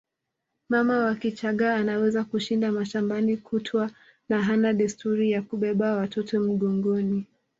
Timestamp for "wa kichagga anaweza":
0.99-2.23